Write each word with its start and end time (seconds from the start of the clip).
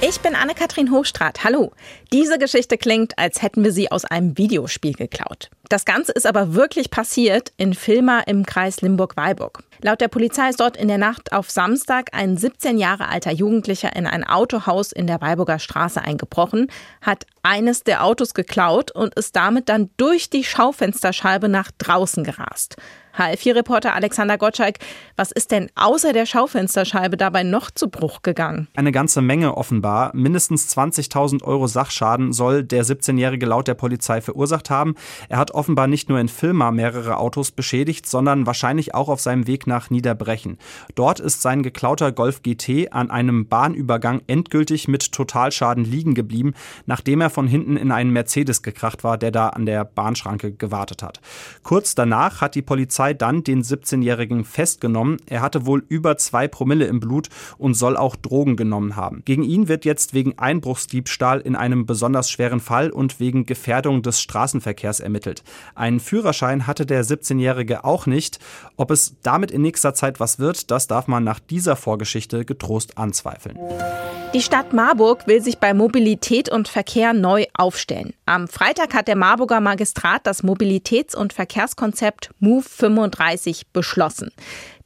Ich 0.00 0.20
bin 0.20 0.36
Anne-Kathrin 0.36 0.92
Hochstrat. 0.92 1.42
Hallo. 1.42 1.72
Diese 2.12 2.38
Geschichte 2.38 2.78
klingt, 2.78 3.18
als 3.18 3.42
hätten 3.42 3.64
wir 3.64 3.72
sie 3.72 3.90
aus 3.90 4.04
einem 4.04 4.38
Videospiel 4.38 4.92
geklaut. 4.92 5.50
Das 5.68 5.84
Ganze 5.84 6.12
ist 6.12 6.24
aber 6.24 6.54
wirklich 6.54 6.90
passiert 6.90 7.52
in 7.56 7.74
Filma 7.74 8.20
im 8.20 8.46
Kreis 8.46 8.80
Limburg-Weilburg. 8.80 9.64
Laut 9.82 10.00
der 10.00 10.06
Polizei 10.06 10.50
ist 10.50 10.60
dort 10.60 10.76
in 10.76 10.86
der 10.86 10.98
Nacht 10.98 11.32
auf 11.32 11.50
Samstag 11.50 12.10
ein 12.12 12.36
17 12.36 12.78
Jahre 12.78 13.08
alter 13.08 13.32
Jugendlicher 13.32 13.94
in 13.96 14.06
ein 14.06 14.22
Autohaus 14.22 14.92
in 14.92 15.08
der 15.08 15.20
Weilburger 15.20 15.58
Straße 15.58 16.00
eingebrochen, 16.00 16.70
hat 17.02 17.26
eines 17.42 17.82
der 17.82 18.04
Autos 18.04 18.34
geklaut 18.34 18.92
und 18.92 19.14
ist 19.14 19.34
damit 19.34 19.68
dann 19.68 19.90
durch 19.96 20.30
die 20.30 20.44
Schaufensterscheibe 20.44 21.48
nach 21.48 21.72
draußen 21.76 22.22
gerast. 22.22 22.76
HR4-Reporter 23.16 23.94
Alexander 23.94 24.38
Gottschalk, 24.38 24.78
was 25.16 25.32
ist 25.32 25.50
denn 25.50 25.70
außer 25.74 26.12
der 26.12 26.26
Schaufensterscheibe 26.26 27.16
dabei 27.16 27.42
noch 27.42 27.70
zu 27.70 27.88
Bruch 27.88 28.22
gegangen? 28.22 28.68
Eine 28.76 28.92
ganze 28.92 29.20
Menge 29.20 29.56
offenbar. 29.56 30.10
Mindestens 30.14 30.76
20.000 30.76 31.42
Euro 31.42 31.66
Sachschaden 31.66 32.32
soll 32.32 32.62
der 32.62 32.84
17-Jährige 32.84 33.46
laut 33.46 33.68
der 33.68 33.74
Polizei 33.74 34.20
verursacht 34.20 34.70
haben. 34.70 34.94
Er 35.28 35.38
hat 35.38 35.50
offenbar 35.52 35.86
nicht 35.86 36.08
nur 36.08 36.20
in 36.20 36.28
Filma 36.28 36.70
mehrere 36.70 37.18
Autos 37.18 37.50
beschädigt, 37.50 38.06
sondern 38.06 38.46
wahrscheinlich 38.46 38.94
auch 38.94 39.08
auf 39.08 39.20
seinem 39.20 39.46
Weg 39.46 39.66
nach 39.66 39.90
Niederbrechen. 39.90 40.58
Dort 40.94 41.20
ist 41.20 41.42
sein 41.42 41.62
geklauter 41.62 42.12
Golf 42.12 42.42
GT 42.42 42.92
an 42.92 43.10
einem 43.10 43.48
Bahnübergang 43.48 44.22
endgültig 44.26 44.88
mit 44.88 45.12
Totalschaden 45.12 45.84
liegen 45.84 46.14
geblieben, 46.14 46.54
nachdem 46.86 47.20
er 47.20 47.30
von 47.30 47.48
hinten 47.48 47.76
in 47.76 47.90
einen 47.90 48.10
Mercedes 48.10 48.62
gekracht 48.62 49.04
war, 49.04 49.18
der 49.18 49.30
da 49.30 49.48
an 49.48 49.66
der 49.66 49.84
Bahnschranke 49.84 50.52
gewartet 50.52 51.02
hat. 51.02 51.20
Kurz 51.62 51.94
danach 51.94 52.40
hat 52.40 52.54
die 52.54 52.62
Polizei 52.62 53.07
Polizei 53.08 53.14
dann 53.14 53.44
den 53.44 53.62
17-Jährigen 53.62 54.44
festgenommen. 54.44 55.18
Er 55.26 55.40
hatte 55.40 55.66
wohl 55.66 55.84
über 55.88 56.16
zwei 56.16 56.48
Promille 56.48 56.86
im 56.86 57.00
Blut 57.00 57.28
und 57.58 57.74
soll 57.74 57.96
auch 57.96 58.16
Drogen 58.16 58.56
genommen 58.56 58.96
haben. 58.96 59.22
Gegen 59.24 59.42
ihn 59.42 59.68
wird 59.68 59.84
jetzt 59.84 60.14
wegen 60.14 60.38
Einbruchsdiebstahl 60.38 61.40
in 61.40 61.56
einem 61.56 61.86
besonders 61.86 62.30
schweren 62.30 62.60
Fall 62.60 62.90
und 62.90 63.20
wegen 63.20 63.46
Gefährdung 63.46 64.02
des 64.02 64.20
Straßenverkehrs 64.20 65.00
ermittelt. 65.00 65.42
Einen 65.74 66.00
Führerschein 66.00 66.66
hatte 66.66 66.86
der 66.86 67.04
17-Jährige 67.04 67.84
auch 67.84 68.06
nicht. 68.06 68.38
Ob 68.76 68.90
es 68.90 69.16
damit 69.22 69.50
in 69.50 69.62
nächster 69.62 69.94
Zeit 69.94 70.20
was 70.20 70.38
wird, 70.38 70.70
das 70.70 70.86
darf 70.86 71.06
man 71.06 71.24
nach 71.24 71.40
dieser 71.40 71.76
Vorgeschichte 71.76 72.44
getrost 72.44 72.98
anzweifeln. 72.98 73.58
Die 74.34 74.42
Stadt 74.42 74.74
Marburg 74.74 75.26
will 75.26 75.40
sich 75.40 75.56
bei 75.58 75.72
Mobilität 75.72 76.50
und 76.50 76.68
Verkehr 76.68 77.14
neu 77.14 77.46
aufstellen. 77.54 78.12
Am 78.26 78.46
Freitag 78.46 78.92
hat 78.92 79.08
der 79.08 79.16
Marburger 79.16 79.60
Magistrat 79.60 80.26
das 80.26 80.44
Mobilitäts- 80.44 81.16
und 81.16 81.32
Verkehrskonzept 81.32 82.30
MOVE 82.38 82.68
35 82.68 83.68
beschlossen. 83.72 84.30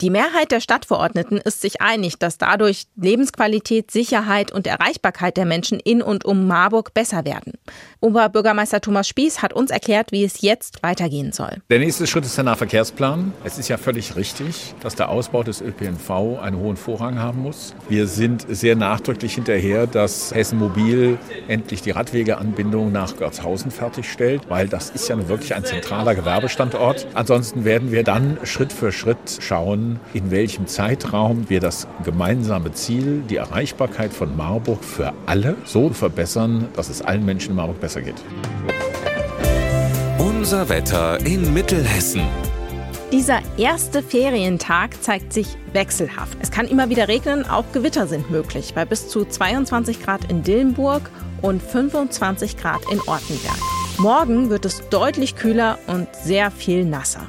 Die 0.00 0.10
Mehrheit 0.10 0.50
der 0.50 0.60
Stadtverordneten 0.60 1.38
ist 1.38 1.60
sich 1.60 1.80
einig, 1.80 2.18
dass 2.18 2.36
dadurch 2.36 2.86
Lebensqualität, 2.96 3.92
Sicherheit 3.92 4.50
und 4.50 4.66
Erreichbarkeit 4.66 5.36
der 5.36 5.44
Menschen 5.44 5.78
in 5.78 6.02
und 6.02 6.24
um 6.24 6.48
Marburg 6.48 6.94
besser 6.94 7.24
werden. 7.24 7.52
Oberbürgermeister 8.00 8.80
Thomas 8.80 9.06
Spieß 9.06 9.40
hat 9.40 9.52
uns 9.52 9.70
erklärt, 9.70 10.10
wie 10.10 10.24
es 10.24 10.40
jetzt 10.42 10.82
weitergehen 10.82 11.32
soll. 11.32 11.62
Der 11.70 11.78
nächste 11.78 12.06
Schritt 12.06 12.24
ist 12.24 12.36
der 12.36 12.44
Nahverkehrsplan. 12.44 13.32
Es 13.44 13.56
ist 13.56 13.68
ja 13.68 13.76
völlig 13.76 14.16
richtig, 14.16 14.74
dass 14.80 14.96
der 14.96 15.10
Ausbau 15.10 15.44
des 15.44 15.60
ÖPNV 15.60 16.40
einen 16.42 16.58
hohen 16.58 16.76
Vorrang 16.76 17.18
haben 17.18 17.42
muss. 17.42 17.74
Wir 17.88 18.08
sind 18.08 18.44
sehr 18.48 18.74
nachdrücklich 18.74 19.34
hinterher, 19.34 19.86
dass 19.86 20.34
Hessen 20.34 20.58
Mobil 20.58 21.18
endlich 21.46 21.82
die 21.82 21.92
Radwegeanbindung 21.92 22.90
nach 22.90 23.16
Görzhausen 23.16 23.70
fertigstellt, 23.70 24.42
weil 24.48 24.68
das 24.68 24.90
ist 24.90 25.08
ja 25.08 25.28
wirklich 25.28 25.54
ein 25.54 25.64
zentraler 25.64 26.14
Gewerbestandort. 26.14 27.06
Ansonsten 27.14 27.64
werden 27.64 27.92
wir 27.92 28.02
dann 28.02 28.38
Schritt 28.42 28.72
für 28.72 28.90
Schritt 28.90 29.38
schauen, 29.40 29.83
in 30.12 30.30
welchem 30.30 30.66
Zeitraum 30.66 31.48
wir 31.48 31.60
das 31.60 31.86
gemeinsame 32.04 32.72
Ziel, 32.72 33.22
die 33.28 33.36
Erreichbarkeit 33.36 34.12
von 34.12 34.36
Marburg 34.36 34.82
für 34.82 35.12
alle 35.26 35.56
so 35.64 35.90
verbessern, 35.90 36.68
dass 36.74 36.88
es 36.88 37.02
allen 37.02 37.24
Menschen 37.24 37.50
in 37.50 37.56
Marburg 37.56 37.80
besser 37.80 38.02
geht. 38.02 38.16
Unser 40.18 40.68
Wetter 40.68 41.24
in 41.24 41.52
Mittelhessen. 41.54 42.22
Dieser 43.12 43.40
erste 43.56 44.02
Ferientag 44.02 45.00
zeigt 45.02 45.32
sich 45.32 45.56
wechselhaft. 45.72 46.36
Es 46.40 46.50
kann 46.50 46.66
immer 46.66 46.90
wieder 46.90 47.06
regnen, 47.06 47.48
auch 47.48 47.64
Gewitter 47.72 48.06
sind 48.06 48.30
möglich, 48.30 48.74
bei 48.74 48.84
bis 48.84 49.08
zu 49.08 49.24
22 49.24 50.02
Grad 50.02 50.30
in 50.30 50.42
Dillenburg 50.42 51.08
und 51.40 51.62
25 51.62 52.56
Grad 52.56 52.80
in 52.90 53.00
Ortenberg. 53.00 53.58
Morgen 53.98 54.50
wird 54.50 54.64
es 54.64 54.88
deutlich 54.88 55.36
kühler 55.36 55.78
und 55.86 56.08
sehr 56.24 56.50
viel 56.50 56.84
nasser. 56.84 57.28